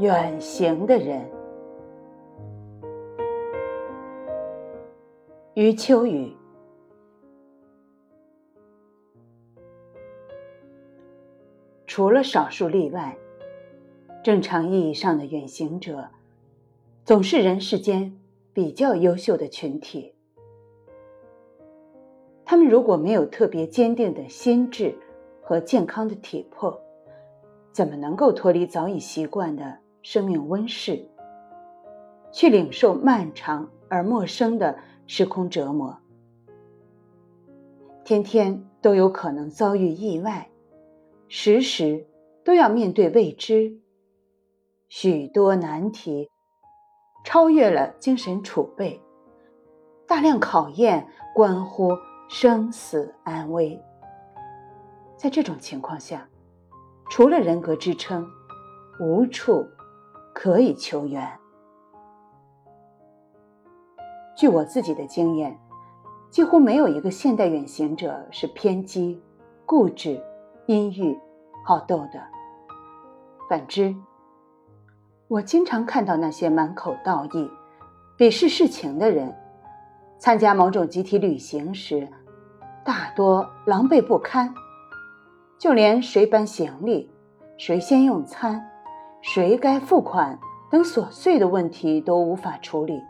[0.00, 1.30] 远行的人。
[5.52, 6.34] 余秋雨。
[11.86, 13.14] 除了少数例外，
[14.24, 16.08] 正常意义上的远行者，
[17.04, 18.18] 总是人世间
[18.54, 20.14] 比较优秀的群体。
[22.46, 24.96] 他们如果没有特别坚定的心智
[25.42, 26.80] 和健康的体魄，
[27.70, 31.08] 怎么能够脱离早已习惯的生命温室，
[32.32, 35.98] 去领受漫长而陌生的时空折磨？
[38.04, 40.50] 天天都有可能遭遇意外，
[41.28, 42.06] 时时
[42.44, 43.78] 都要面对未知，
[44.88, 46.30] 许多难题
[47.24, 49.00] 超越了精神储备，
[50.06, 51.90] 大量考验关乎
[52.28, 53.80] 生死安危。
[55.16, 56.26] 在这种情况下。
[57.12, 58.24] 除了人格支撑，
[59.00, 59.66] 无处
[60.42, 61.30] 可以求援。
[64.34, 65.54] 据我自己的经验，
[66.30, 69.22] 几乎没有一个现代远行者是偏激、
[69.66, 70.18] 固执、
[70.64, 71.14] 阴郁、
[71.62, 72.26] 好斗的。
[73.50, 73.94] 反之，
[75.28, 77.50] 我经常看到那些满口道义、
[78.16, 79.36] 鄙视世情的人，
[80.16, 82.08] 参加某种集体旅行时，
[82.82, 84.54] 大多狼狈不堪。
[85.58, 87.12] 就连谁搬行李、
[87.58, 88.66] 谁先用餐、
[89.22, 90.38] 谁该付款
[90.70, 93.02] 等琐碎的问题都无法处理，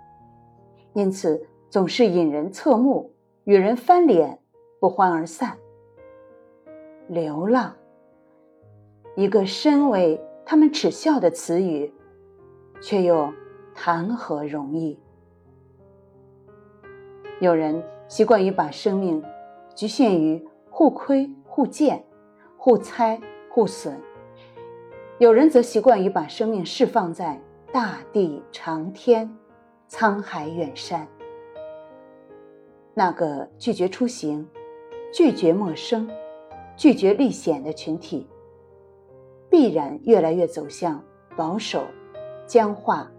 [0.93, 3.13] 因此总是引人侧目，
[3.45, 4.39] 与人翻脸，
[4.81, 5.57] 不欢而散。
[7.09, 7.75] 流浪，
[9.17, 11.93] 一个身为他们耻笑的词语，
[12.81, 13.33] 却又
[13.75, 14.99] 谈何容易？
[17.41, 19.23] 有人习惯于把生命
[19.75, 22.05] 局限于互亏互贱。
[22.63, 23.19] 互猜
[23.49, 23.99] 互损，
[25.21, 27.39] 有人则习惯于把生命释放在
[27.71, 29.31] 大地长天、
[29.87, 31.07] 沧海远山。
[32.95, 34.49] 那个拒绝出行、
[35.13, 36.11] 拒绝陌生、
[36.75, 38.27] 拒绝历险的群体，
[39.51, 41.05] 必然越来越走向
[41.37, 41.85] 保守、
[42.47, 43.13] 僵化、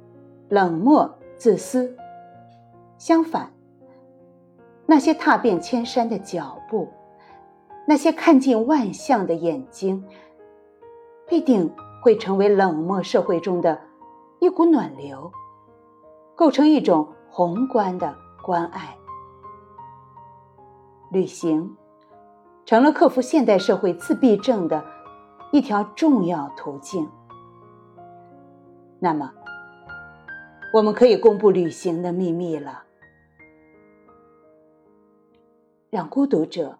[0.49, 1.07] 冷漠、
[1.37, 1.95] 自私。
[2.97, 3.53] 相反，
[4.87, 6.87] 那些踏遍千山的脚步。
[7.87, 10.03] 那些看尽万象的眼睛，
[11.27, 13.79] 必定会成为冷漠社会中的
[14.39, 15.31] 一股暖流，
[16.35, 18.13] 构成一种宏观的
[18.43, 18.97] 关爱。
[21.11, 21.77] 旅行
[22.65, 24.83] 成了克服现代社会自闭症的
[25.51, 27.07] 一条重要途径。
[28.99, 29.31] 那么，
[30.73, 32.83] 我们可以公布旅行的秘密了，
[35.89, 36.79] 让孤独者。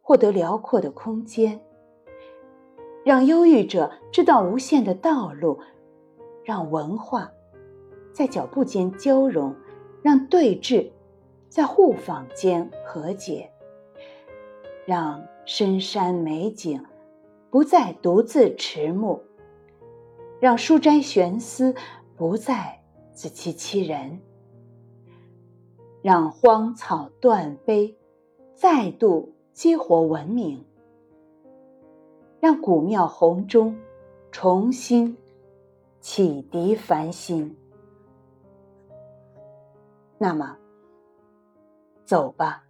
[0.00, 1.60] 获得辽阔的空间，
[3.08, 5.58] 让忧郁者知道无限的道路，
[6.44, 7.32] 让文化
[8.12, 9.56] 在脚步间交融，
[10.02, 10.90] 让对峙
[11.48, 13.50] 在互访间和解，
[14.84, 16.84] 让深山美景
[17.48, 19.22] 不再独自迟暮，
[20.38, 21.74] 让书斋悬丝
[22.14, 22.78] 不再
[23.14, 24.20] 自欺欺人，
[26.02, 27.96] 让荒草断碑
[28.54, 29.32] 再度。
[29.54, 30.64] 激活文明，
[32.40, 33.76] 让古庙红钟
[34.30, 35.16] 重新
[36.00, 37.56] 启迪凡心。
[40.18, 40.56] 那么，
[42.04, 42.67] 走吧。